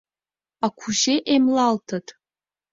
[0.65, 2.05] —А кузе эмлалтыт?